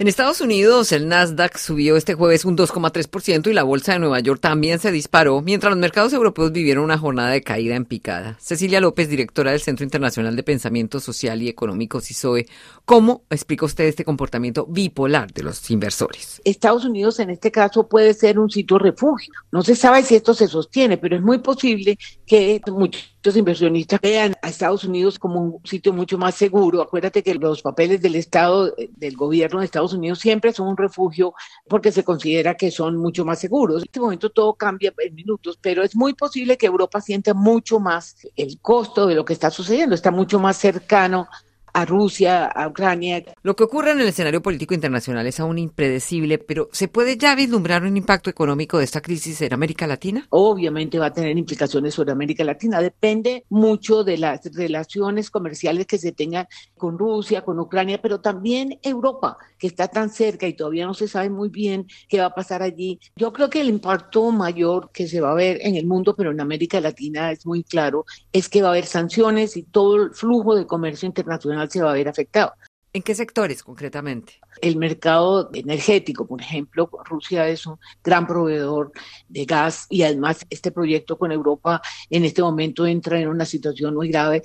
[0.00, 4.18] En Estados Unidos, el Nasdaq subió este jueves un 2,3% y la bolsa de Nueva
[4.20, 8.38] York también se disparó, mientras los mercados europeos vivieron una jornada de caída en picada.
[8.40, 12.46] Cecilia López, directora del Centro Internacional de Pensamiento Social y Económico CISOE,
[12.86, 16.40] ¿cómo explica usted este comportamiento bipolar de los inversores?
[16.46, 19.34] Estados Unidos en este caso puede ser un sitio refugio.
[19.52, 24.34] No se sabe si esto se sostiene, pero es muy posible que muchos inversionistas vean
[24.42, 26.80] a Estados Unidos como un sitio mucho más seguro.
[26.80, 31.34] Acuérdate que los papeles del Estado, del gobierno de Estados Unidos siempre son un refugio
[31.68, 33.82] porque se considera que son mucho más seguros.
[33.82, 37.78] En este momento todo cambia en minutos, pero es muy posible que Europa sienta mucho
[37.78, 41.28] más el costo de lo que está sucediendo, está mucho más cercano
[41.72, 43.22] a Rusia, a Ucrania.
[43.42, 47.34] Lo que ocurre en el escenario político internacional es aún impredecible, pero ¿se puede ya
[47.34, 50.26] vislumbrar un impacto económico de esta crisis en América Latina?
[50.30, 52.80] Obviamente va a tener implicaciones sobre América Latina.
[52.80, 56.46] Depende mucho de las relaciones comerciales que se tengan
[56.76, 61.08] con Rusia, con Ucrania, pero también Europa, que está tan cerca y todavía no se
[61.08, 62.98] sabe muy bien qué va a pasar allí.
[63.16, 66.30] Yo creo que el impacto mayor que se va a ver en el mundo, pero
[66.30, 70.10] en América Latina es muy claro, es que va a haber sanciones y todo el
[70.14, 72.52] flujo de comercio internacional se va a ver afectado.
[72.92, 74.40] ¿En qué sectores concretamente?
[74.60, 78.90] El mercado energético, por ejemplo, Rusia es un gran proveedor
[79.28, 83.94] de gas y además este proyecto con Europa en este momento entra en una situación
[83.94, 84.42] muy grave.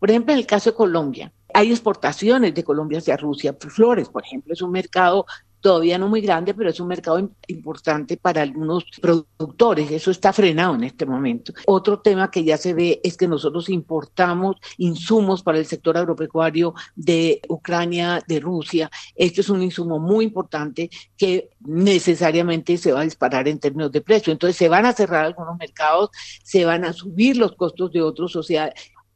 [0.00, 3.56] Por ejemplo, en el caso de Colombia, hay exportaciones de Colombia hacia Rusia.
[3.60, 5.24] Flores, por ejemplo, es un mercado
[5.64, 9.90] todavía no muy grande, pero es un mercado importante para algunos productores.
[9.90, 11.54] Eso está frenado en este momento.
[11.64, 16.74] Otro tema que ya se ve es que nosotros importamos insumos para el sector agropecuario
[16.94, 18.90] de Ucrania, de Rusia.
[19.14, 24.02] Este es un insumo muy importante que necesariamente se va a disparar en términos de
[24.02, 24.34] precio.
[24.34, 26.10] Entonces se van a cerrar algunos mercados,
[26.42, 28.42] se van a subir los costos de otros, o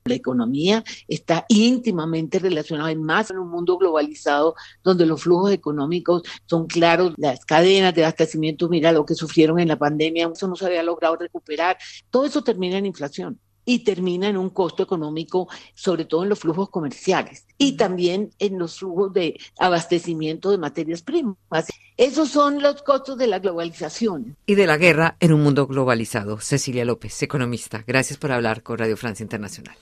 [0.08, 6.66] la economía está íntimamente relacionada, más en un mundo globalizado donde los flujos económicos son
[6.66, 10.66] claros, las cadenas de abastecimiento, mira lo que sufrieron en la pandemia, eso no se
[10.66, 11.78] había logrado recuperar,
[12.10, 13.38] todo eso termina en inflación
[13.68, 18.58] y termina en un costo económico, sobre todo en los flujos comerciales y también en
[18.58, 21.36] los flujos de abastecimiento de materias primas.
[21.98, 24.38] Esos son los costos de la globalización.
[24.46, 26.40] Y de la guerra en un mundo globalizado.
[26.40, 29.76] Cecilia López, economista, gracias por hablar con Radio Francia Internacional.